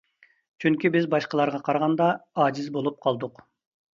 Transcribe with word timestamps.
چۈنكى 0.63 0.89
بىز 0.95 1.05
باشقىلارغا 1.11 1.59
قارىغاندا 1.69 2.09
ئاجىز 2.45 2.71
بولۇپ 2.79 2.99
قالدۇق. 3.07 3.45